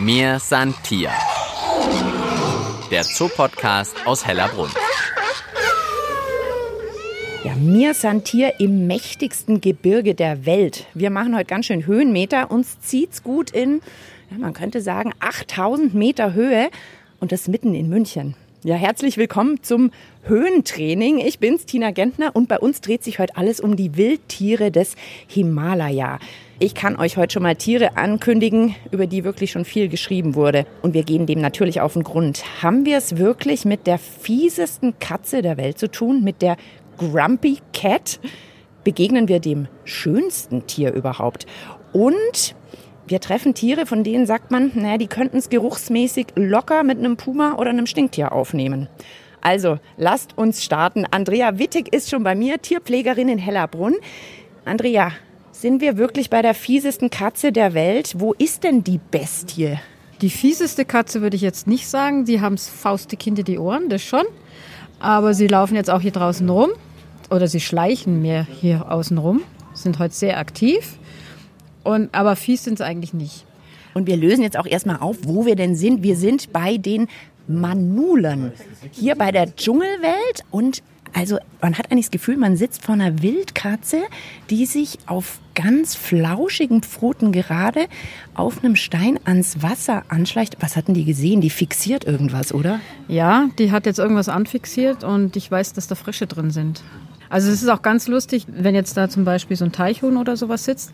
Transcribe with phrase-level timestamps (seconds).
[0.00, 1.10] Mir san Tier.
[2.90, 4.70] Der Zoopodcast aus Hellerbrunn.
[7.44, 10.86] Ja, mir sind hier im mächtigsten Gebirge der Welt.
[10.94, 12.50] Wir machen heute ganz schön Höhenmeter.
[12.50, 13.82] Uns zieht's gut in,
[14.30, 16.70] ja, man könnte sagen, 8000 Meter Höhe
[17.20, 18.34] und das mitten in München.
[18.62, 19.90] Ja, herzlich willkommen zum
[20.24, 21.16] Höhentraining.
[21.16, 24.96] Ich bin's, Tina Gentner, und bei uns dreht sich heute alles um die Wildtiere des
[25.28, 26.18] Himalaya.
[26.58, 30.66] Ich kann euch heute schon mal Tiere ankündigen, über die wirklich schon viel geschrieben wurde.
[30.82, 32.44] Und wir gehen dem natürlich auf den Grund.
[32.62, 36.58] Haben wir es wirklich mit der fiesesten Katze der Welt zu tun, mit der
[36.98, 38.20] Grumpy Cat?
[38.84, 41.46] Begegnen wir dem schönsten Tier überhaupt?
[41.94, 42.54] Und
[43.10, 47.16] wir treffen Tiere, von denen sagt man, naja, die könnten es geruchsmäßig locker mit einem
[47.16, 48.88] Puma oder einem Stinktier aufnehmen.
[49.40, 51.06] Also, lasst uns starten.
[51.10, 53.96] Andrea Wittig ist schon bei mir, Tierpflegerin in Hellerbrunn.
[54.64, 55.12] Andrea,
[55.50, 58.14] sind wir wirklich bei der fiesesten Katze der Welt?
[58.18, 59.78] Wo ist denn die Bestie?
[60.20, 62.26] Die fieseste Katze würde ich jetzt nicht sagen.
[62.26, 64.24] Sie haben faustig hinter die Ohren, das schon.
[65.00, 66.70] Aber sie laufen jetzt auch hier draußen rum.
[67.30, 69.42] Oder sie schleichen mehr hier außen rum.
[69.72, 70.98] Sind heute sehr aktiv.
[71.82, 73.44] Und, aber fies sind sie eigentlich nicht.
[73.94, 76.02] Und wir lösen jetzt auch erstmal auf, wo wir denn sind.
[76.02, 77.08] Wir sind bei den
[77.48, 78.52] Manulen.
[78.92, 80.44] Hier bei der Dschungelwelt.
[80.50, 84.02] Und also man hat eigentlich das Gefühl, man sitzt vor einer Wildkatze,
[84.48, 87.86] die sich auf ganz flauschigen Pfoten gerade
[88.34, 90.56] auf einem Stein ans Wasser anschleicht.
[90.60, 91.40] Was hatten die gesehen?
[91.40, 92.80] Die fixiert irgendwas, oder?
[93.08, 96.82] Ja, die hat jetzt irgendwas anfixiert und ich weiß, dass da Frische drin sind.
[97.28, 100.36] Also es ist auch ganz lustig, wenn jetzt da zum Beispiel so ein Teichhuhn oder
[100.36, 100.92] sowas sitzt,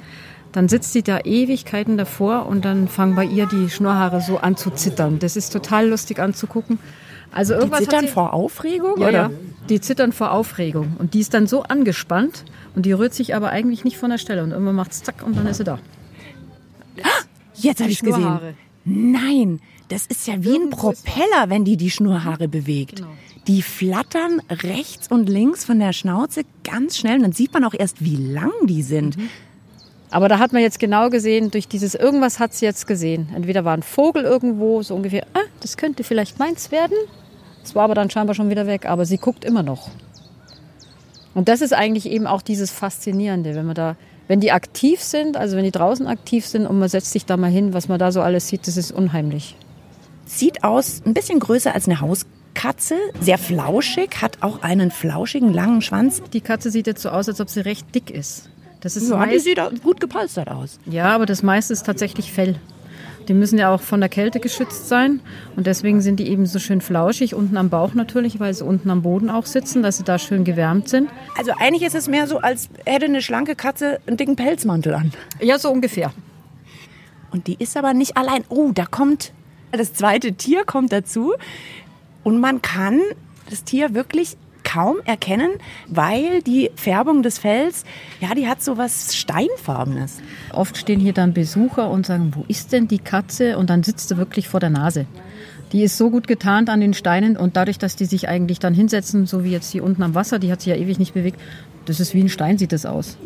[0.57, 4.57] dann sitzt sie da Ewigkeiten davor und dann fangen bei ihr die Schnurrhaare so an
[4.57, 5.19] zu zittern.
[5.19, 6.79] Das ist total lustig anzugucken.
[7.31, 8.99] Also irgendwas die zittern vor Aufregung?
[8.99, 9.13] Ja, oder?
[9.13, 9.31] ja,
[9.69, 10.97] die zittern vor Aufregung.
[10.99, 14.17] Und die ist dann so angespannt und die rührt sich aber eigentlich nicht von der
[14.17, 14.43] Stelle.
[14.43, 15.79] Und irgendwann macht es zack und dann ist sie da.
[17.57, 18.39] Jetzt habe ich es gesehen.
[18.87, 22.97] Nein, das ist ja wie ein Propeller, wenn die die Schnurhaare bewegt.
[22.97, 23.09] Genau.
[23.47, 27.17] Die flattern rechts und links von der Schnauze ganz schnell.
[27.17, 29.19] Und dann sieht man auch erst, wie lang die sind.
[29.19, 29.29] Mhm.
[30.17, 33.29] Aber da hat man jetzt genau gesehen, durch dieses irgendwas hat sie jetzt gesehen.
[33.35, 36.97] Entweder war ein Vogel irgendwo, so ungefähr, ah, das könnte vielleicht meins werden.
[37.63, 39.91] Es war aber dann scheinbar schon wieder weg, aber sie guckt immer noch.
[41.35, 43.97] Und das ist eigentlich eben auch dieses Faszinierende, wenn man da,
[44.27, 47.37] wenn die aktiv sind, also wenn die draußen aktiv sind und man setzt sich da
[47.37, 49.55] mal hin, was man da so alles sieht, das ist unheimlich.
[50.25, 55.83] Sieht aus ein bisschen größer als eine Hauskatze, sehr flauschig, hat auch einen flauschigen langen
[55.83, 56.23] Schwanz.
[56.33, 58.49] Die Katze sieht jetzt so aus, als ob sie recht dick ist.
[58.87, 60.79] Das ist ja, die sieht gut gepolstert aus.
[60.87, 62.55] Ja, aber das meiste ist tatsächlich Fell.
[63.27, 65.19] Die müssen ja auch von der Kälte geschützt sein
[65.57, 68.89] und deswegen sind die eben so schön flauschig, unten am Bauch natürlich, weil sie unten
[68.91, 71.11] am Boden auch sitzen, dass sie da schön gewärmt sind.
[71.37, 75.11] Also eigentlich ist es mehr so, als hätte eine schlanke Katze einen dicken Pelzmantel an.
[75.41, 76.13] Ja, so ungefähr.
[77.33, 78.45] Und die ist aber nicht allein.
[78.51, 79.33] Oh, da kommt
[79.73, 81.35] das zweite Tier kommt dazu
[82.23, 83.01] und man kann
[83.51, 84.37] das Tier wirklich
[84.67, 85.53] kaum erkennen,
[85.87, 87.85] weil die Färbung des Fells,
[88.21, 90.21] ja, die hat so was Steinfarbenes.
[90.53, 93.57] Oft stehen hier dann Besucher und sagen, wo ist denn die Katze?
[93.59, 95.07] Und dann sitzt sie wirklich vor der Nase.
[95.73, 98.75] Die ist so gut getarnt an den Steinen und dadurch, dass die sich eigentlich dann
[98.75, 101.41] hinsetzen, so wie jetzt hier unten am Wasser, die hat sich ja ewig nicht bewegt,
[101.87, 103.17] das ist wie ein Stein, sieht das aus.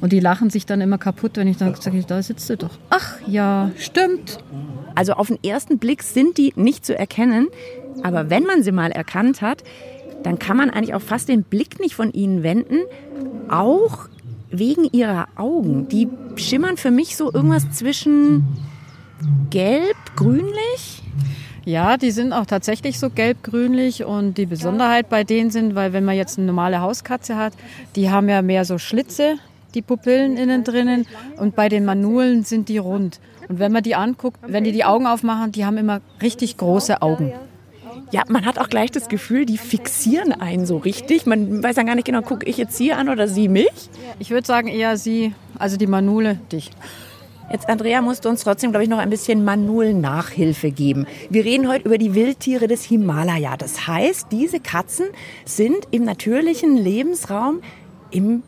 [0.00, 2.70] Und die lachen sich dann immer kaputt, wenn ich dann sage, da sitzt sie doch.
[2.90, 4.38] Ach ja, stimmt.
[4.94, 7.48] Also auf den ersten Blick sind die nicht zu erkennen,
[8.02, 9.62] aber wenn man sie mal erkannt hat,
[10.22, 12.78] dann kann man eigentlich auch fast den Blick nicht von ihnen wenden,
[13.48, 14.08] auch
[14.50, 15.88] wegen ihrer Augen.
[15.88, 18.44] Die schimmern für mich so irgendwas zwischen
[19.50, 21.02] gelb, grünlich.
[21.64, 26.04] Ja, die sind auch tatsächlich so gelb-grünlich und die Besonderheit bei denen sind, weil wenn
[26.04, 27.52] man jetzt eine normale Hauskatze hat,
[27.96, 29.36] die haben ja mehr so Schlitze,
[29.74, 31.06] die Pupillen innen drinnen
[31.36, 33.20] und bei den Manulen sind die rund.
[33.48, 37.02] Und wenn man die anguckt, wenn die die Augen aufmachen, die haben immer richtig große
[37.02, 37.32] Augen.
[38.12, 41.26] Ja, man hat auch gleich das Gefühl, die fixieren einen so richtig.
[41.26, 43.88] Man weiß dann gar nicht genau, gucke ich jetzt sie an oder sie mich?
[44.18, 46.70] Ich würde sagen eher sie, also die Manule, dich.
[47.52, 51.06] Jetzt, Andrea, musst du uns trotzdem, glaube ich, noch ein bisschen Manul-Nachhilfe geben.
[51.30, 53.56] Wir reden heute über die Wildtiere des Himalaya.
[53.56, 55.06] Das heißt, diese Katzen
[55.44, 57.60] sind im natürlichen Lebensraum
[58.12, 58.42] im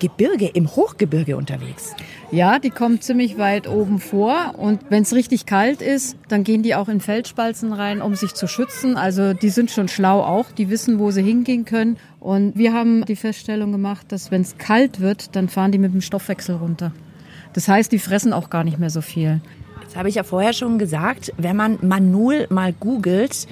[0.00, 1.94] Gebirge, im Hochgebirge unterwegs.
[2.30, 6.62] Ja, die kommen ziemlich weit oben vor und wenn es richtig kalt ist, dann gehen
[6.62, 8.96] die auch in Feldspalzen rein, um sich zu schützen.
[8.96, 11.96] Also die sind schon schlau auch, die wissen, wo sie hingehen können.
[12.20, 15.94] Und wir haben die Feststellung gemacht, dass wenn es kalt wird, dann fahren die mit
[15.94, 16.92] dem Stoffwechsel runter.
[17.54, 19.40] Das heißt, die fressen auch gar nicht mehr so viel.
[19.84, 21.32] Das habe ich ja vorher schon gesagt.
[21.38, 23.46] Wenn man Manul mal googelt,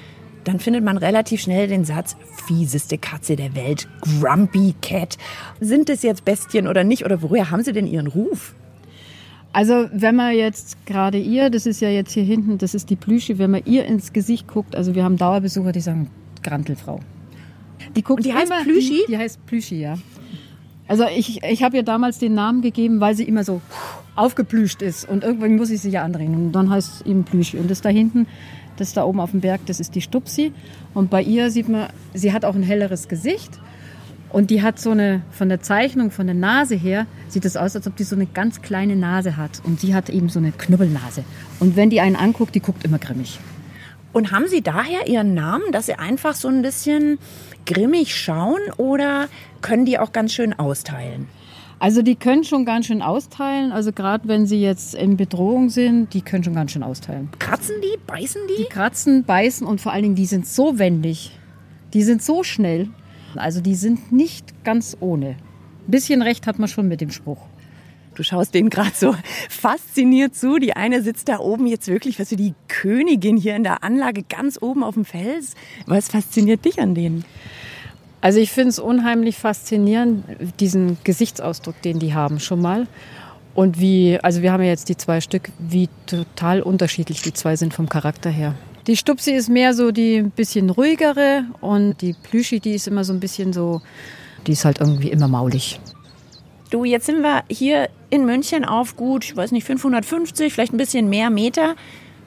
[0.47, 2.15] dann findet man relativ schnell den Satz,
[2.45, 5.17] fieseste Katze der Welt, Grumpy Cat.
[5.59, 7.03] Sind es jetzt Bestien oder nicht?
[7.03, 8.55] Oder woher haben sie denn ihren Ruf?
[9.51, 12.95] Also wenn man jetzt gerade ihr, das ist ja jetzt hier hinten, das ist die
[12.95, 16.09] Plüsche, wenn man ihr ins Gesicht guckt, also wir haben Dauerbesucher, die sagen
[16.43, 16.99] Grantelfrau.
[17.95, 19.01] Die guckt Und die heißt Plüschi?
[19.07, 19.95] Die, die heißt Plüschi, ja.
[20.87, 23.61] Also ich, ich habe ihr damals den Namen gegeben, weil sie immer so
[24.15, 27.57] aufgeplüscht ist und irgendwann muss ich sie ja andrehen und dann heißt es eben Plüschi.
[27.57, 28.27] Und das da hinten,
[28.77, 30.53] das da oben auf dem Berg, das ist die Stupsi
[30.93, 33.59] und bei ihr sieht man, sie hat auch ein helleres Gesicht
[34.29, 37.75] und die hat so eine, von der Zeichnung, von der Nase her, sieht es aus,
[37.75, 39.61] als ob die so eine ganz kleine Nase hat.
[39.63, 41.23] Und sie hat eben so eine Knubbelnase.
[41.59, 43.39] Und wenn die einen anguckt, die guckt immer grimmig.
[44.13, 47.19] Und haben Sie daher Ihren Namen, dass Sie einfach so ein bisschen
[47.65, 49.27] grimmig schauen oder
[49.61, 51.27] können die auch ganz schön austeilen?
[51.79, 53.71] Also die können schon ganz schön austeilen.
[53.71, 57.29] Also gerade wenn sie jetzt in Bedrohung sind, die können schon ganz schön austeilen.
[57.37, 57.97] Kratzen die?
[58.07, 58.63] Beißen die?
[58.63, 61.37] Die kratzen, beißen und vor allen Dingen, die sind so wendig.
[61.93, 62.89] Die sind so schnell.
[63.35, 65.29] Also die sind nicht ganz ohne.
[65.87, 67.41] Ein bisschen recht hat man schon mit dem Spruch.
[68.15, 69.15] Du schaust denen gerade so
[69.47, 70.57] fasziniert zu.
[70.57, 74.23] Die eine sitzt da oben jetzt wirklich, was für die Königin hier in der Anlage
[74.23, 75.53] ganz oben auf dem Fels.
[75.85, 77.23] Was fasziniert dich an denen?
[78.21, 80.23] Also ich finde es unheimlich faszinierend,
[80.59, 82.87] diesen Gesichtsausdruck, den die haben schon mal.
[83.53, 87.55] Und wie, also wir haben ja jetzt die zwei Stück, wie total unterschiedlich die zwei
[87.55, 88.53] sind vom Charakter her.
[88.85, 93.03] Die Stupsi ist mehr so die ein bisschen ruhigere und die Plüschi, die ist immer
[93.03, 93.81] so ein bisschen so,
[94.45, 95.79] die ist halt irgendwie immer maulig.
[96.69, 100.77] Du, jetzt sind wir hier in München auf gut, ich weiß nicht, 550, vielleicht ein
[100.77, 101.75] bisschen mehr Meter.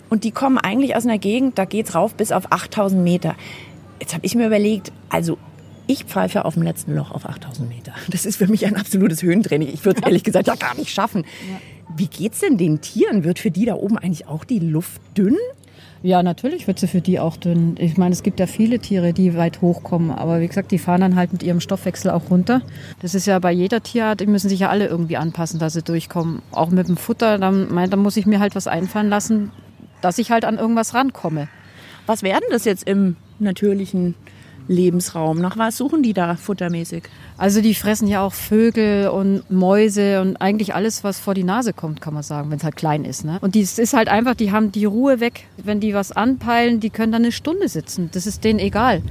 [0.08, 3.36] Und die kommen eigentlich aus einer Gegend, da geht's rauf bis auf 8000 Meter.
[4.00, 5.38] Jetzt habe ich mir überlegt, also
[5.90, 7.92] ich pfeife auf dem letzten Loch auf 8000 Meter.
[8.08, 9.68] Das ist für mich ein absolutes Höhentraining.
[9.68, 11.24] Ich würde es ehrlich gesagt ja gar nicht schaffen.
[11.96, 13.24] Wie geht's denn den Tieren?
[13.24, 15.36] Wird für die da oben eigentlich auch die Luft dünn?
[16.02, 17.74] Ja, natürlich wird sie für die auch dünn.
[17.78, 20.12] Ich meine, es gibt ja viele Tiere, die weit hochkommen.
[20.12, 22.62] Aber wie gesagt, die fahren dann halt mit ihrem Stoffwechsel auch runter.
[23.02, 25.82] Das ist ja bei jeder Tierart, die müssen sich ja alle irgendwie anpassen, dass sie
[25.82, 26.40] durchkommen.
[26.52, 29.50] Auch mit dem Futter, dann, mein, dann muss ich mir halt was einfallen lassen,
[30.00, 31.48] dass ich halt an irgendwas rankomme.
[32.06, 34.14] Was werden das jetzt im natürlichen
[34.70, 35.38] Lebensraum?
[35.40, 37.02] Nach was suchen die da futtermäßig?
[37.36, 41.72] Also die fressen ja auch Vögel und Mäuse und eigentlich alles, was vor die Nase
[41.72, 43.24] kommt, kann man sagen, wenn es halt klein ist.
[43.24, 43.38] Ne?
[43.40, 45.46] Und es ist halt einfach, die haben die Ruhe weg.
[45.56, 48.10] Wenn die was anpeilen, die können dann eine Stunde sitzen.
[48.12, 49.02] Das ist denen egal.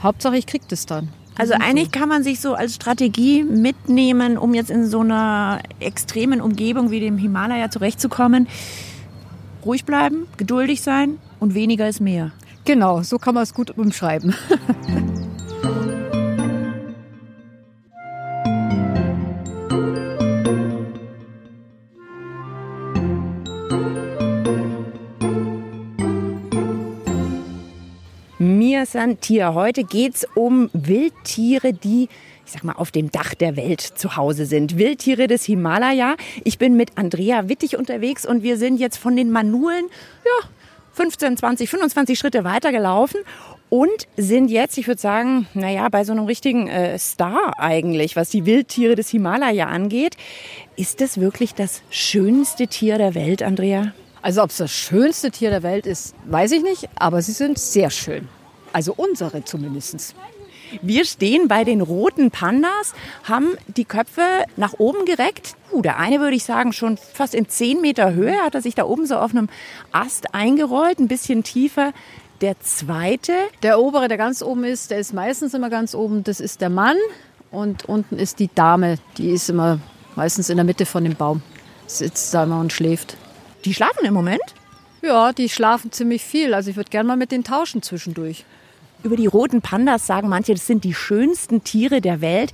[0.00, 1.08] Hauptsache, ich krieg das dann.
[1.36, 6.40] Also eigentlich kann man sich so als Strategie mitnehmen, um jetzt in so einer extremen
[6.40, 8.46] Umgebung wie dem Himalaya zurechtzukommen.
[9.64, 12.32] Ruhig bleiben, geduldig sein und weniger ist mehr.
[12.64, 14.34] Genau, so kann man es gut umschreiben.
[28.38, 29.54] Mir Santier.
[29.54, 32.08] Heute geht es um Wildtiere, die
[32.50, 34.76] ich sag mal, auf dem Dach der Welt zu Hause sind.
[34.76, 36.16] Wildtiere des Himalaya.
[36.42, 39.84] Ich bin mit Andrea Wittig unterwegs und wir sind jetzt von den Manulen,
[40.24, 40.48] ja,
[41.00, 43.20] 15, 20, 25 Schritte weitergelaufen
[43.70, 48.28] und sind jetzt, ich würde sagen, naja, bei so einem richtigen äh, Star eigentlich, was
[48.28, 50.18] die Wildtiere des Himalaya angeht.
[50.76, 53.94] Ist das wirklich das schönste Tier der Welt, Andrea?
[54.20, 57.58] Also ob es das schönste Tier der Welt ist, weiß ich nicht, aber sie sind
[57.58, 58.28] sehr schön.
[58.74, 60.14] Also unsere zumindest.
[60.82, 62.94] Wir stehen bei den roten Pandas,
[63.24, 64.22] haben die Köpfe
[64.56, 65.56] nach oben gereckt.
[65.72, 68.74] Uh, der eine würde ich sagen schon fast in 10 Meter Höhe hat er sich
[68.74, 69.48] da oben so auf einem
[69.92, 71.92] Ast eingerollt, ein bisschen tiefer.
[72.40, 73.32] Der zweite.
[73.62, 76.24] Der obere, der ganz oben ist, der ist meistens immer ganz oben.
[76.24, 76.96] Das ist der Mann
[77.50, 78.96] und unten ist die Dame.
[79.18, 79.78] Die ist immer
[80.16, 81.42] meistens in der Mitte von dem Baum.
[81.86, 83.16] Sitzt da immer und schläft.
[83.64, 84.40] Die schlafen im Moment?
[85.02, 86.54] Ja, die schlafen ziemlich viel.
[86.54, 88.44] Also ich würde gerne mal mit denen tauschen zwischendurch.
[89.02, 92.52] Über die roten Pandas sagen manche, das sind die schönsten Tiere der Welt.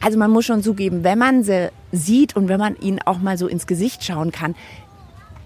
[0.00, 3.36] Also man muss schon zugeben, wenn man sie sieht und wenn man ihnen auch mal
[3.36, 4.54] so ins Gesicht schauen kann,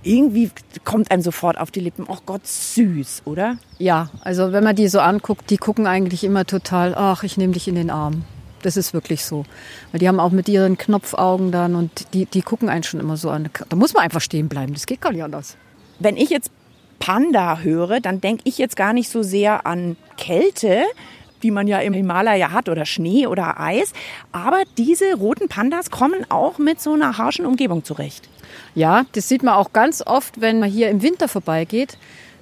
[0.04, 0.50] irgendwie
[0.84, 3.56] kommt einem sofort auf die Lippen, oh Gott, süß, oder?
[3.78, 7.54] Ja, also wenn man die so anguckt, die gucken eigentlich immer total, ach, ich nehme
[7.54, 8.24] dich in den Arm.
[8.62, 9.44] Das ist wirklich so.
[9.92, 13.16] Weil die haben auch mit ihren Knopfaugen dann und die, die gucken einen schon immer
[13.16, 13.48] so an.
[13.68, 15.56] Da muss man einfach stehen bleiben, das geht gar nicht anders.
[15.98, 16.50] Wenn ich jetzt
[16.98, 20.84] Panda höre, dann denke ich jetzt gar nicht so sehr an Kälte,
[21.40, 23.92] wie man ja im Himalaya hat oder Schnee oder Eis.
[24.32, 28.28] Aber diese roten Pandas kommen auch mit so einer harschen Umgebung zurecht.
[28.74, 31.98] Ja, das sieht man auch ganz oft, wenn man hier im Winter vorbeigeht.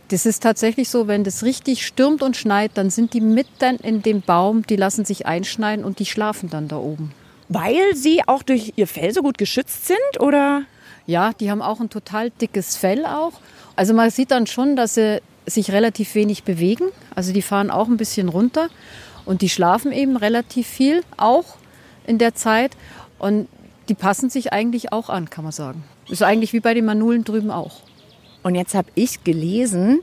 [0.08, 4.02] Das ist tatsächlich so, wenn das richtig stürmt und schneit, dann sind die mitten in
[4.02, 7.12] dem Baum, die lassen sich einschneiden und die schlafen dann da oben.
[7.48, 10.62] Weil sie auch durch ihr Fell so gut geschützt sind, oder?
[11.06, 13.32] Ja, die haben auch ein total dickes Fell auch.
[13.76, 16.84] Also man sieht dann schon, dass sie sich relativ wenig bewegen.
[17.14, 18.68] Also die fahren auch ein bisschen runter
[19.24, 21.56] und die schlafen eben relativ viel auch
[22.06, 22.72] in der Zeit
[23.18, 23.48] und
[23.88, 25.84] die passen sich eigentlich auch an, kann man sagen.
[26.08, 27.80] Ist eigentlich wie bei den Manulen drüben auch.
[28.42, 30.00] Und jetzt habe ich gelesen,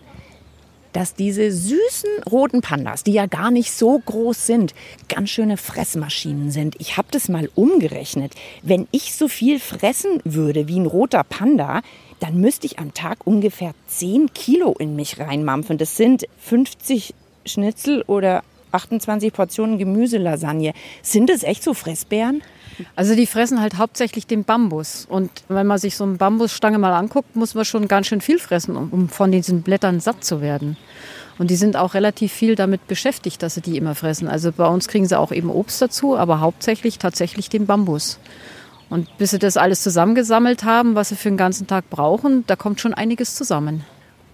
[0.93, 4.73] dass diese süßen roten Pandas, die ja gar nicht so groß sind,
[5.07, 6.75] ganz schöne Fressmaschinen sind.
[6.79, 8.33] Ich habe das mal umgerechnet.
[8.63, 11.81] Wenn ich so viel fressen würde wie ein roter Panda,
[12.19, 15.77] dann müsste ich am Tag ungefähr 10 Kilo in mich reinmampfen.
[15.77, 17.13] Das sind 50
[17.45, 20.73] Schnitzel oder 28 Portionen Gemüselasagne.
[21.01, 22.41] Sind das echt so Fressbären?
[22.95, 25.05] Also die fressen halt hauptsächlich den Bambus.
[25.09, 28.39] Und wenn man sich so eine Bambusstange mal anguckt, muss man schon ganz schön viel
[28.39, 30.77] fressen, um von diesen Blättern satt zu werden.
[31.37, 34.27] Und die sind auch relativ viel damit beschäftigt, dass sie die immer fressen.
[34.27, 38.19] Also bei uns kriegen sie auch eben Obst dazu, aber hauptsächlich tatsächlich den Bambus.
[38.89, 42.55] Und bis sie das alles zusammengesammelt haben, was sie für den ganzen Tag brauchen, da
[42.55, 43.85] kommt schon einiges zusammen.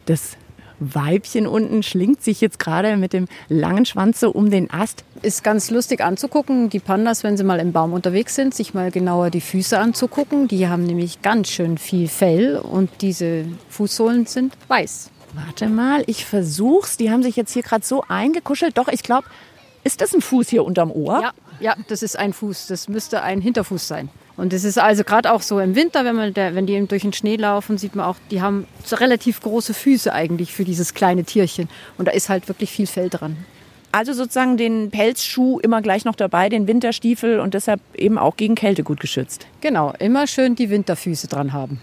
[0.05, 0.37] Das
[0.79, 5.03] Weibchen unten schlingt sich jetzt gerade mit dem langen Schwanz so um den Ast.
[5.21, 8.91] Ist ganz lustig anzugucken, die Pandas, wenn sie mal im Baum unterwegs sind, sich mal
[8.91, 10.47] genauer die Füße anzugucken.
[10.47, 15.11] Die haben nämlich ganz schön viel Fell und diese Fußsohlen sind weiß.
[15.33, 16.97] Warte mal, ich versuch's.
[16.97, 18.77] Die haben sich jetzt hier gerade so eingekuschelt.
[18.77, 19.27] Doch, ich glaube,
[19.83, 21.21] ist das ein Fuß hier unterm Ohr?
[21.21, 22.67] Ja, ja, das ist ein Fuß.
[22.67, 24.09] Das müsste ein Hinterfuß sein.
[24.37, 26.87] Und es ist also gerade auch so im Winter, wenn, man der, wenn die eben
[26.87, 30.65] durch den Schnee laufen, sieht man auch, die haben so relativ große Füße eigentlich für
[30.65, 31.69] dieses kleine Tierchen.
[31.97, 33.37] Und da ist halt wirklich viel Fell dran.
[33.93, 38.55] Also sozusagen den Pelzschuh immer gleich noch dabei, den Winterstiefel und deshalb eben auch gegen
[38.55, 39.47] Kälte gut geschützt.
[39.61, 41.79] Genau, immer schön die Winterfüße dran haben.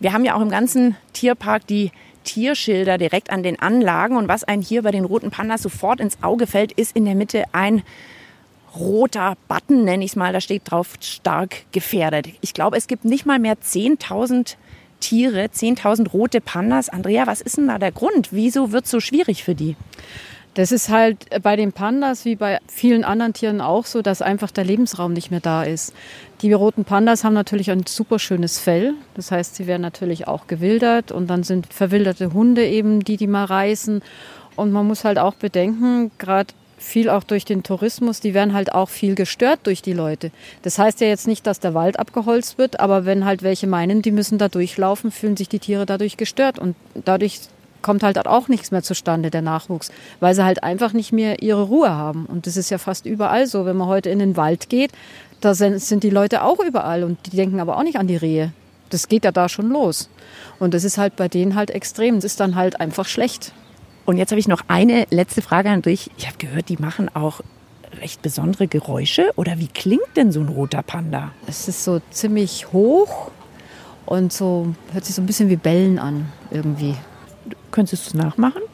[0.00, 1.92] Wir haben ja auch im ganzen Tierpark die
[2.24, 4.16] Tierschilder direkt an den Anlagen.
[4.16, 7.14] Und was einem hier bei den roten Pandas sofort ins Auge fällt, ist in der
[7.14, 7.82] Mitte ein
[8.74, 12.28] roter Button, nenne ich es mal, da steht drauf stark gefährdet.
[12.40, 14.56] Ich glaube, es gibt nicht mal mehr 10.000
[15.00, 16.88] Tiere, 10.000 rote Pandas.
[16.88, 18.28] Andrea, was ist denn da der Grund?
[18.32, 19.76] Wieso wird es so schwierig für die?
[20.54, 24.50] Das ist halt bei den Pandas wie bei vielen anderen Tieren auch so, dass einfach
[24.50, 25.94] der Lebensraum nicht mehr da ist.
[26.42, 28.94] Die roten Pandas haben natürlich ein super schönes Fell.
[29.14, 33.28] Das heißt, sie werden natürlich auch gewildert und dann sind verwilderte Hunde eben, die die
[33.28, 34.02] mal reißen.
[34.56, 38.72] Und man muss halt auch bedenken, gerade viel auch durch den Tourismus, die werden halt
[38.72, 40.32] auch viel gestört durch die Leute.
[40.62, 44.02] Das heißt ja jetzt nicht, dass der Wald abgeholzt wird, aber wenn halt welche meinen,
[44.02, 47.40] die müssen da durchlaufen, fühlen sich die Tiere dadurch gestört und dadurch
[47.82, 51.62] kommt halt auch nichts mehr zustande, der Nachwuchs, weil sie halt einfach nicht mehr ihre
[51.62, 52.26] Ruhe haben.
[52.26, 53.64] Und das ist ja fast überall so.
[53.64, 54.90] Wenn man heute in den Wald geht,
[55.40, 58.52] da sind die Leute auch überall und die denken aber auch nicht an die Rehe.
[58.90, 60.10] Das geht ja da schon los.
[60.58, 62.16] Und das ist halt bei denen halt extrem.
[62.16, 63.52] Das ist dann halt einfach schlecht.
[64.04, 66.10] Und jetzt habe ich noch eine letzte Frage an dich.
[66.16, 67.40] Ich habe gehört, die machen auch
[68.00, 69.30] recht besondere Geräusche.
[69.36, 71.32] Oder wie klingt denn so ein roter Panda?
[71.46, 73.30] Es ist so ziemlich hoch
[74.06, 76.96] und so hört sich so ein bisschen wie Bellen an irgendwie.
[77.70, 78.62] Könntest du es nachmachen?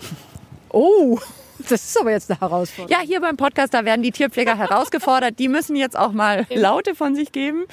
[0.68, 1.18] Oh,
[1.59, 2.90] das ist aber jetzt eine Herausforderung.
[2.90, 5.38] Ja, hier beim Podcast, da werden die Tierpfleger herausgefordert.
[5.38, 7.64] Die müssen jetzt auch mal Laute von sich geben.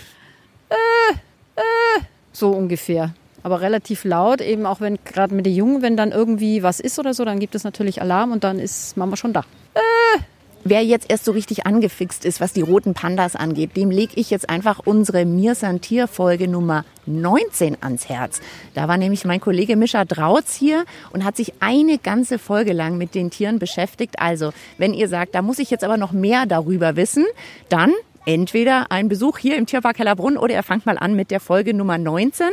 [0.70, 1.14] Äh,
[1.58, 6.12] äh, so ungefähr aber relativ laut, eben auch wenn gerade mit den Jungen, wenn dann
[6.12, 9.34] irgendwie was ist oder so, dann gibt es natürlich Alarm und dann ist Mama schon
[9.34, 9.42] da.
[9.76, 10.20] Äh.
[10.66, 14.30] Wer jetzt erst so richtig angefixt ist, was die roten Pandas angeht, dem lege ich
[14.30, 18.40] jetzt einfach unsere Mir Tier Folge Nummer 19 ans Herz.
[18.74, 22.98] Da war nämlich mein Kollege Mischa Drautz hier und hat sich eine ganze Folge lang
[22.98, 24.20] mit den Tieren beschäftigt.
[24.20, 27.26] Also, wenn ihr sagt, da muss ich jetzt aber noch mehr darüber wissen,
[27.68, 27.92] dann
[28.26, 31.74] entweder ein Besuch hier im Tierpark Hellerbrunn oder ihr fangt mal an mit der Folge
[31.74, 32.48] Nummer 19.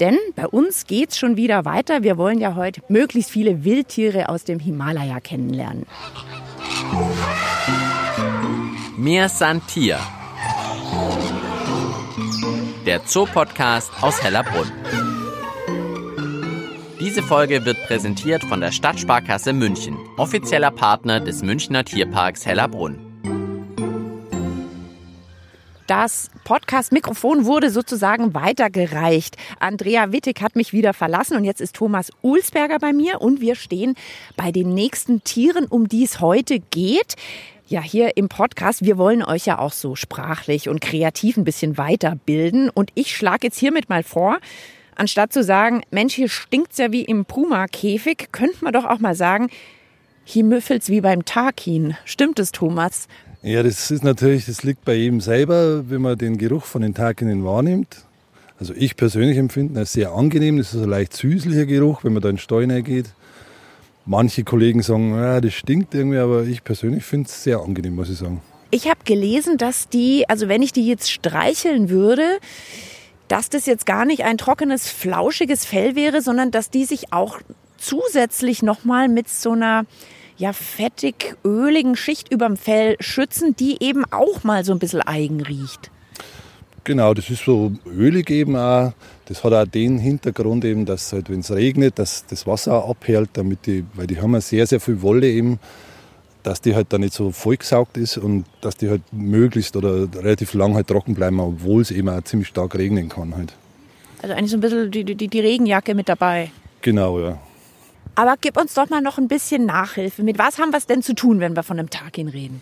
[0.00, 2.02] Denn bei uns geht's schon wieder weiter.
[2.02, 5.86] Wir wollen ja heute möglichst viele Wildtiere aus dem Himalaya kennenlernen.
[8.96, 9.98] Mir san Tier.
[12.86, 14.70] Der Zoopodcast aus Hellerbrunn.
[17.00, 23.09] Diese Folge wird präsentiert von der Stadtsparkasse München, offizieller Partner des Münchner Tierparks Hellerbrunn.
[25.90, 29.36] Das Podcast-Mikrofon wurde sozusagen weitergereicht.
[29.58, 33.56] Andrea Wittig hat mich wieder verlassen und jetzt ist Thomas Ulsberger bei mir und wir
[33.56, 33.96] stehen
[34.36, 37.16] bei den nächsten Tieren, um die es heute geht.
[37.66, 41.76] Ja, hier im Podcast, wir wollen euch ja auch so sprachlich und kreativ ein bisschen
[41.76, 42.70] weiterbilden.
[42.70, 44.38] Und ich schlage jetzt hiermit mal vor,
[44.94, 49.16] anstatt zu sagen, Mensch, hier stinkt's ja wie im Puma-Käfig, könnte man doch auch mal
[49.16, 49.50] sagen,
[50.24, 51.96] hier müffelt's wie beim Tarkin.
[52.04, 53.08] Stimmt es, Thomas?
[53.42, 56.94] Ja, das ist natürlich, das liegt bei jedem selber, wenn man den Geruch von den
[56.94, 58.04] Takinen wahrnimmt.
[58.58, 60.58] Also ich persönlich empfinde es sehr angenehm.
[60.58, 63.14] Das ist ein leicht süßlicher Geruch, wenn man da in den Stall geht.
[64.04, 68.10] Manche Kollegen sagen, ja, das stinkt irgendwie, aber ich persönlich finde es sehr angenehm, muss
[68.10, 68.42] ich sagen.
[68.70, 72.38] Ich habe gelesen, dass die, also wenn ich die jetzt streicheln würde,
[73.28, 77.40] dass das jetzt gar nicht ein trockenes, flauschiges Fell wäre, sondern dass die sich auch
[77.80, 79.84] zusätzlich nochmal mit so einer
[80.36, 85.42] ja, fettig, öligen Schicht überm Fell schützen, die eben auch mal so ein bisschen eigen
[85.42, 85.90] riecht.
[86.84, 88.92] Genau, das ist so ölig eben auch.
[89.26, 93.30] Das hat auch den Hintergrund eben, dass halt, wenn es regnet, dass das Wasser abhält,
[93.34, 95.58] damit die, weil die haben ja sehr, sehr viel Wolle eben,
[96.42, 100.54] dass die halt da nicht so vollgesaugt ist und dass die halt möglichst oder relativ
[100.54, 103.52] lang halt trocken bleiben, obwohl es eben auch ziemlich stark regnen kann halt.
[104.22, 106.50] Also eigentlich so ein bisschen die, die, die Regenjacke mit dabei.
[106.80, 107.38] Genau, ja.
[108.14, 110.22] Aber gib uns doch mal noch ein bisschen Nachhilfe.
[110.22, 112.60] Mit was haben wir es denn zu tun, wenn wir von einem Tag hin reden?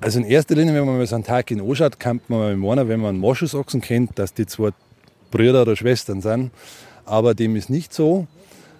[0.00, 2.56] Also in erster Linie, wenn man mal so einen Tag in anschaut, kann man mal
[2.56, 4.70] meinen, wenn man einen Moschusochsen kennt, dass die zwei
[5.30, 6.50] Brüder oder Schwestern sind.
[7.04, 8.26] Aber dem ist nicht so.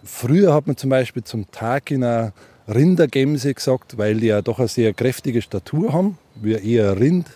[0.04, 2.32] Früher hat man zum Beispiel zum Tag in einer
[2.68, 7.28] Rindergämse gesagt, weil die ja doch eine sehr kräftige Statur haben, wie eher Rind.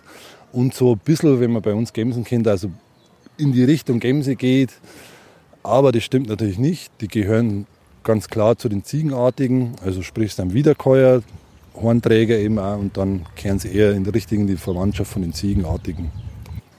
[0.53, 2.71] Und so ein bisschen, wenn man bei uns Gämsen kennt, also
[3.37, 4.73] in die Richtung Gämse geht.
[5.63, 6.91] Aber das stimmt natürlich nicht.
[7.01, 7.67] Die gehören
[8.07, 11.23] ganz klar zu den Ziegenartigen, also sprich dann Wiederkäuer,
[11.75, 15.35] Hornträger eben auch und dann kehren sie eher in die richtigen die Verwandtschaft von den
[15.35, 16.11] Ziegenartigen.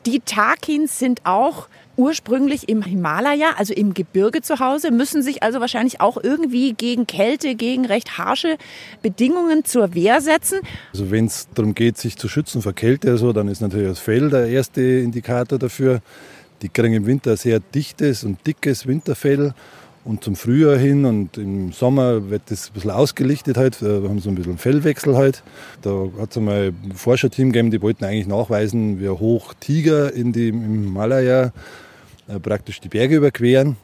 [0.08, 1.68] Die Takins sind auch
[1.98, 7.08] ursprünglich im Himalaya, also im Gebirge zu Hause, müssen sich also wahrscheinlich auch irgendwie gegen
[7.08, 8.58] Kälte, gegen recht harsche
[9.02, 10.60] Bedingungen zur Wehr setzen.
[10.94, 14.00] Also wenn es darum geht, sich zu schützen vor Kälte, also, dann ist natürlich das
[14.00, 16.02] Fell der erste Indikator dafür.
[16.62, 19.54] Die kriegen im Winter sehr dichtes und dickes Winterfell
[20.08, 23.82] und zum Frühjahr hin und im Sommer wird das ein bisschen ausgelichtet halt.
[23.82, 25.44] Wir haben so ein bisschen Fellwechsel halt.
[25.82, 30.32] Da hat es einmal ein Forscherteam gegeben, die wollten eigentlich nachweisen, wie hoch Tiger in
[30.32, 31.52] die, im Himalaya
[32.30, 33.76] äh, praktisch die Berge überqueren.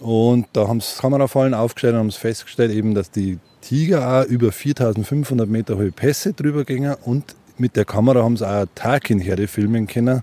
[0.00, 4.50] Und da haben sie Kamerafallen aufgestellt und haben festgestellt, eben, dass die Tiger auch über
[4.50, 9.86] 4500 Meter hohe Pässe drüber gingen und mit der Kamera haben sie auch Takinherde filmen
[9.86, 10.22] können.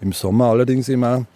[0.00, 1.26] Im Sommer allerdings immer.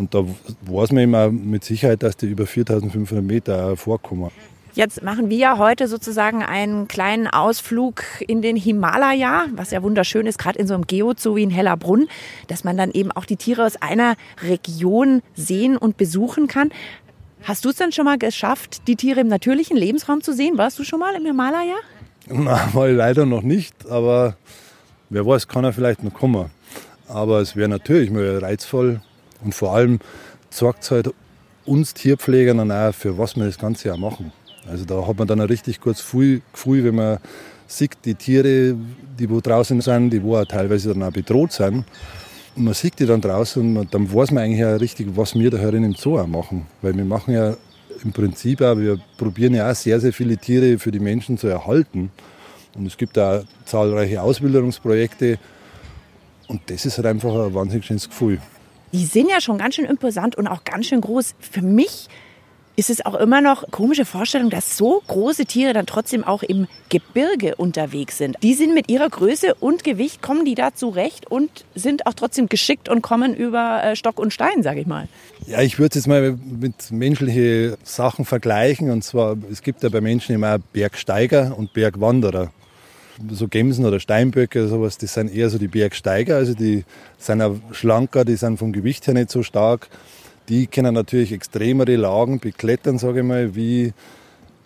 [0.00, 0.24] Und da
[0.62, 4.30] weiß man immer mit Sicherheit, dass die über 4500 Meter vorkommen.
[4.72, 10.26] Jetzt machen wir ja heute sozusagen einen kleinen Ausflug in den Himalaya, was ja wunderschön
[10.26, 12.08] ist, gerade in so einem Geozoo wie in Hellerbrunn,
[12.46, 16.70] dass man dann eben auch die Tiere aus einer Region sehen und besuchen kann.
[17.42, 20.56] Hast du es denn schon mal geschafft, die Tiere im natürlichen Lebensraum zu sehen?
[20.56, 21.76] Warst du schon mal im Himalaya?
[22.28, 24.36] Na, mal leider noch nicht, aber
[25.08, 26.50] wer weiß, kann er vielleicht noch kommen.
[27.08, 29.00] Aber es wäre natürlich mal reizvoll,
[29.42, 29.98] und vor allem
[30.50, 31.10] sorgt es halt
[31.64, 34.32] uns Tierpflegern dann auch, für was wir das ganze Jahr machen.
[34.68, 37.18] Also da hat man dann ein richtig gutes Gefühl, wenn man
[37.66, 38.76] sieht, die Tiere,
[39.18, 41.84] die wo draußen sind, die wo auch teilweise dann auch bedroht sind.
[42.56, 45.50] Und man sieht die dann draußen und dann weiß man eigentlich auch richtig, was wir
[45.50, 46.66] da herin im Zoo auch machen.
[46.82, 47.56] Weil wir machen ja
[48.02, 51.46] im Prinzip auch, wir probieren ja auch sehr, sehr viele Tiere für die Menschen zu
[51.46, 52.10] erhalten.
[52.74, 55.38] Und es gibt auch zahlreiche Ausbildungsprojekte.
[56.48, 58.40] Und das ist halt einfach ein wahnsinnig schönes Gefühl
[58.92, 61.34] die sind ja schon ganz schön imposant und auch ganz schön groß.
[61.38, 62.08] Für mich
[62.76, 66.66] ist es auch immer noch komische Vorstellung, dass so große Tiere dann trotzdem auch im
[66.88, 68.36] Gebirge unterwegs sind.
[68.42, 72.48] Die sind mit ihrer Größe und Gewicht, kommen die da zurecht und sind auch trotzdem
[72.48, 75.08] geschickt und kommen über äh, Stock und Stein, sage ich mal.
[75.46, 78.90] Ja, ich würde es jetzt mal mit menschlichen Sachen vergleichen.
[78.90, 82.50] Und zwar, es gibt ja bei Menschen immer Bergsteiger und Bergwanderer
[83.30, 86.84] so Gemsen oder Steinböcke oder sowas, das sind eher so die Bergsteiger, also die
[87.18, 89.88] sind auch schlanker, die sind vom Gewicht her nicht so stark.
[90.48, 93.92] Die können natürlich extremere Lagen beklettern, sage ich mal, wie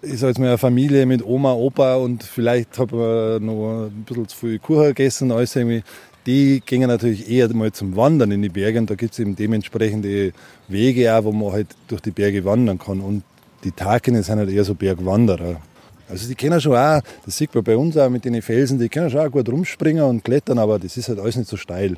[0.06, 4.04] ich sage jetzt mal eine Familie mit Oma, Opa und vielleicht hat man noch ein
[4.04, 5.82] bisschen zu viel Kuchen gegessen alles irgendwie.
[6.26, 9.36] Die gehen natürlich eher mal zum Wandern in die Berge und da gibt es eben
[9.36, 10.32] dementsprechende
[10.68, 13.00] Wege auch, wo man halt durch die Berge wandern kann.
[13.00, 13.24] Und
[13.62, 15.60] die Takine sind halt eher so Bergwanderer.
[16.08, 18.88] Also die können schon auch, das sieht man bei uns auch mit den Felsen, die
[18.88, 21.96] können schon auch gut rumspringen und klettern, aber das ist halt alles nicht so steil.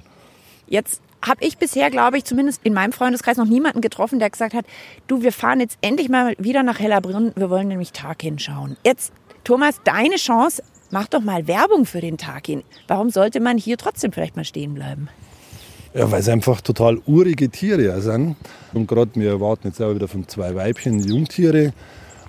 [0.68, 4.54] Jetzt habe ich bisher, glaube ich, zumindest in meinem Freundeskreis noch niemanden getroffen, der gesagt
[4.54, 4.64] hat,
[5.06, 8.76] du, wir fahren jetzt endlich mal wieder nach Hellerbrunn, wir wollen nämlich Tag hinschauen.
[8.84, 9.12] Jetzt,
[9.44, 12.62] Thomas, deine Chance, mach doch mal Werbung für den Tag hin.
[12.86, 15.08] Warum sollte man hier trotzdem vielleicht mal stehen bleiben?
[15.94, 18.36] Ja, weil es einfach total urige Tiere sind.
[18.74, 21.72] Und gerade wir erwarten jetzt auch wieder von zwei Weibchen Jungtiere.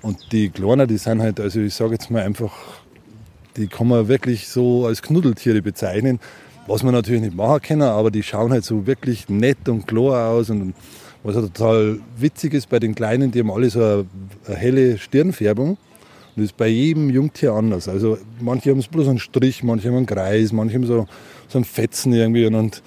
[0.02, 2.52] Und die Kleiner, die sind halt, also ich sage jetzt mal einfach,
[3.56, 6.20] die kann man wirklich so als Knuddeltiere bezeichnen.
[6.66, 10.30] Was man natürlich nicht machen kann, aber die schauen halt so wirklich nett und klar
[10.30, 10.50] aus.
[10.50, 10.74] Und
[11.22, 14.06] was halt total witzig ist bei den Kleinen, die haben alle so eine,
[14.46, 15.70] eine helle Stirnfärbung.
[15.70, 15.78] Und
[16.36, 17.88] das ist bei jedem Jungtier anders.
[17.88, 21.06] Also manche haben bloß einen Strich, manche haben einen Kreis, manche haben so,
[21.48, 22.82] so einen Fetzen irgendwie und, und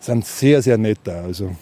[0.00, 1.22] sind sehr, sehr nett da.
[1.22, 1.54] Also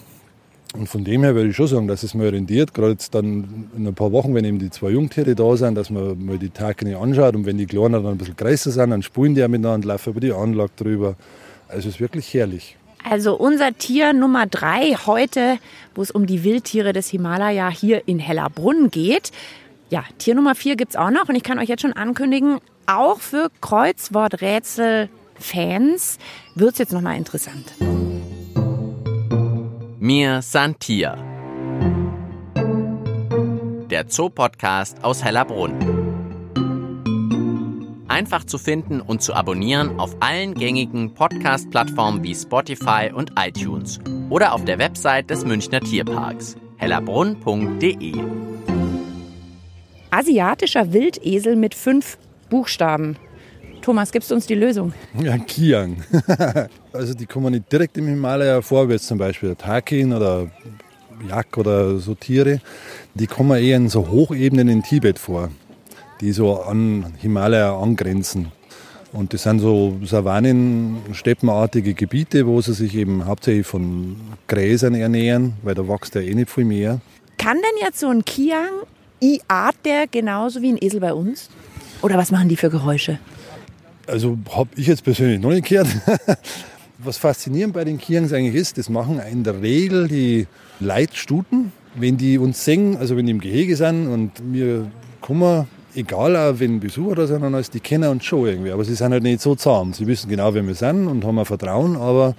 [0.75, 3.69] und von dem her würde ich schon sagen, dass es mir rendiert, gerade jetzt dann
[3.77, 6.51] in ein paar Wochen, wenn eben die zwei Jungtiere da sind, dass man mal die
[6.51, 9.49] Tage anschaut und wenn die Kleinen dann ein bisschen größer sind, dann spulen die auch
[9.49, 11.17] miteinander, laufen über die Anlage drüber.
[11.69, 12.77] Also es ist wirklich herrlich.
[13.09, 15.59] Also unser Tier Nummer drei heute,
[15.95, 19.33] wo es um die Wildtiere des Himalaya hier in Hellerbrunn geht.
[19.91, 22.59] Ja, Tier Nummer vier gibt es auch noch und ich kann euch jetzt schon ankündigen,
[22.87, 26.19] auch für Kreuzworträtsel-Fans
[26.55, 27.75] wird es jetzt nochmal interessant.
[30.05, 31.17] Mir Santier.
[33.89, 35.77] Der Zoopodcast aus Hellerbrunn.
[38.09, 44.55] Einfach zu finden und zu abonnieren auf allen gängigen Podcast-Plattformen wie Spotify und iTunes oder
[44.55, 48.15] auf der Website des Münchner Tierparks hellerbrunn.de.
[50.11, 52.19] Asiatischer Wildesel mit fünf
[52.51, 53.17] Buchstaben.
[53.83, 54.93] Thomas, gibst du uns die Lösung?
[55.21, 55.97] Ja, Kiang.
[56.93, 60.49] also die kommen nicht direkt im Himalaya vor, wie jetzt zum Beispiel der Takin oder
[61.29, 62.61] Jak oder so Tiere.
[63.15, 65.51] Die kommen eher in so Hochebenen in Tibet vor,
[66.21, 68.53] die so an Himalaya angrenzen.
[69.13, 74.17] Und das sind so Savannen, steppenartige Gebiete, wo sie sich eben hauptsächlich von
[74.47, 77.01] Gräsern ernähren, weil da wächst ja eh nicht viel mehr.
[77.37, 78.71] Kann denn jetzt so ein Kiang,
[79.49, 81.51] art der genauso wie ein Esel bei uns?
[82.01, 83.19] Oder was machen die für Geräusche?
[84.07, 85.89] Also habe ich jetzt persönlich noch nicht gehört.
[86.99, 90.47] Was faszinierend bei den Kiangs eigentlich ist, das machen in der Regel die
[90.79, 96.37] Leitstuten, wenn die uns singen, also wenn die im Gehege sind und wir kommen, egal
[96.37, 99.23] auch wenn Besucher da sind, alles, die kennen uns schon irgendwie, aber sie sind halt
[99.23, 99.93] nicht so zahm.
[99.93, 102.35] Sie wissen genau, wer wir sind und haben ein Vertrauen, aber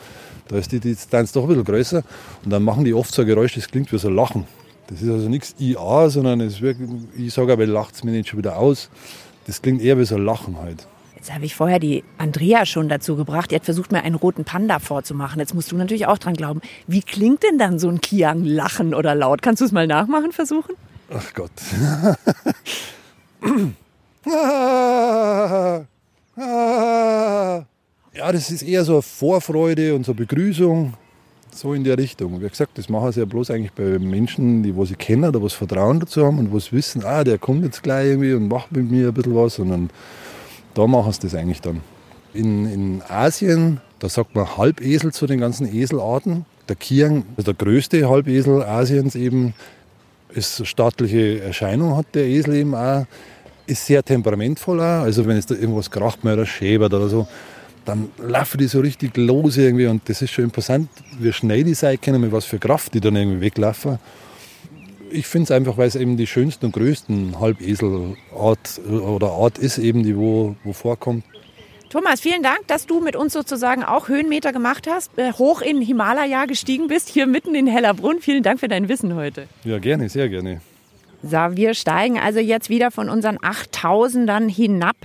[0.47, 2.03] da ist die Distanz doch ein bisschen größer
[2.45, 4.45] und dann machen die oft so ein Geräusch, das klingt wie so ein Lachen.
[4.87, 6.77] Das ist also nichts IA, sondern es wird,
[7.17, 8.89] ich sage aber, lacht es mir nicht schon wieder aus.
[9.47, 10.87] Das klingt eher wie so ein Lachen halt.
[11.23, 13.49] Jetzt habe ich vorher die Andrea schon dazu gebracht.
[13.49, 15.39] Die hat versucht, mir einen roten Panda vorzumachen.
[15.39, 16.59] Jetzt musst du natürlich auch dran glauben.
[16.85, 19.41] Wie klingt denn dann so ein Kiang lachen oder laut?
[19.41, 20.75] Kannst du es mal nachmachen versuchen?
[21.09, 21.49] Ach Gott.
[28.13, 30.95] ja, das ist eher so eine Vorfreude und so Begrüßung.
[31.53, 32.41] So in der Richtung.
[32.41, 35.41] Wie gesagt, das machen sie ja bloß eigentlich bei Menschen, die wo sie kennen oder
[35.41, 38.73] was Vertrauen dazu haben und was wissen, ah, der kommt jetzt gleich irgendwie und macht
[38.73, 39.57] mit mir ein bisschen was.
[39.57, 39.89] Und
[40.73, 41.81] da machen sie das eigentlich dann.
[42.33, 46.45] In, in Asien, da sagt man Halbesel zu den ganzen Eselarten.
[46.67, 49.53] Der Kiang, also der größte Halbesel Asiens eben,
[50.29, 53.05] ist staatliche Erscheinung, hat der Esel eben auch.
[53.65, 55.03] Ist sehr temperamentvoll auch.
[55.03, 57.27] Also wenn es da irgendwas kracht, oder schäbert oder so,
[57.85, 61.73] dann laufen die so richtig los irgendwie und das ist schon imposant, wie schnell die
[61.73, 63.99] sein können, mit was für Kraft die dann irgendwie weglaufen.
[65.13, 69.77] Ich finde es einfach, weil es eben die schönsten und größten Halbeselart oder Art ist
[69.77, 71.23] eben, die wo, wo vorkommt.
[71.89, 75.79] Thomas, vielen Dank, dass du mit uns sozusagen auch Höhenmeter gemacht hast, äh, hoch in
[75.79, 78.19] Himalaya gestiegen bist, hier mitten in Hellerbrunn.
[78.19, 79.47] Vielen Dank für dein Wissen heute.
[79.63, 80.61] Ja, gerne, sehr gerne.
[81.21, 84.95] So, wir steigen also jetzt wieder von unseren 8000ern hinab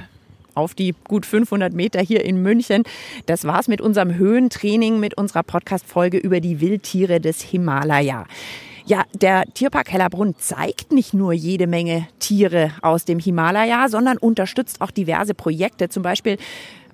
[0.54, 2.84] auf die gut 500 Meter hier in München.
[3.26, 8.26] Das war's mit unserem Höhentraining, mit unserer Podcast-Folge über die Wildtiere des Himalaya.
[8.88, 14.80] Ja, der Tierpark Hellerbrunn zeigt nicht nur jede Menge Tiere aus dem Himalaya, sondern unterstützt
[14.80, 16.38] auch diverse Projekte, zum Beispiel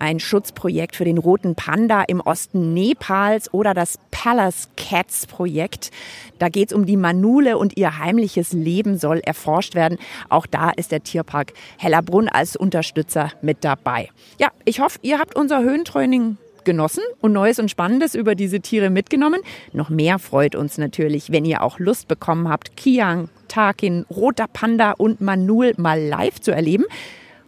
[0.01, 5.93] ein Schutzprojekt für den roten Panda im Osten Nepals oder das Palace Cats Projekt.
[6.41, 9.99] Da geht es um die Manule und ihr heimliches Leben soll erforscht werden.
[10.29, 14.09] Auch da ist der Tierpark Hellerbrunn als Unterstützer mit dabei.
[14.41, 18.91] Ja, ich hoffe, ihr habt unser Höhentraining genossen und Neues und Spannendes über diese Tiere
[18.91, 19.41] mitgenommen.
[19.73, 24.93] Noch mehr freut uns natürlich, wenn ihr auch Lust bekommen habt, Kiang, Takin, Roter Panda
[24.93, 26.85] und Manul mal live zu erleben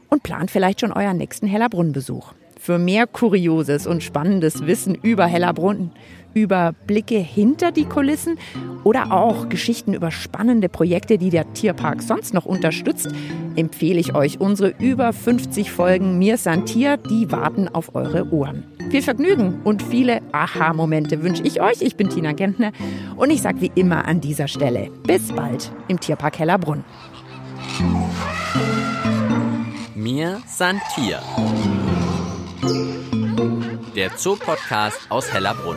[0.09, 2.33] und plant vielleicht schon euren nächsten Hellerbrunn-Besuch.
[2.59, 5.93] Für mehr kurioses und spannendes Wissen über Hellerbrunn,
[6.37, 8.39] über Blicke hinter die Kulissen
[8.85, 13.09] oder auch Geschichten über spannende Projekte, die der Tierpark sonst noch unterstützt,
[13.57, 18.76] empfehle ich euch unsere über 50 Folgen Mir Santier, die warten auf eure Ohren.
[18.97, 21.83] Viel Vergnügen und viele Aha-Momente wünsche ich euch.
[21.83, 22.73] Ich bin Tina Gentner
[23.17, 26.83] und ich sage wie immer an dieser Stelle bis bald im Tierpark Hellerbrunn.
[29.95, 31.21] Mir Santier.
[33.95, 35.77] Der Zoopodcast aus Hellerbrunn.